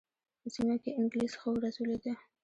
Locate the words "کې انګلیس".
0.83-1.33